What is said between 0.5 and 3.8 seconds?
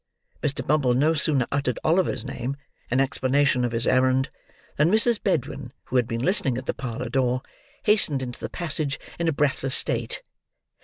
Bumble no sooner uttered Oliver's name, in explanation of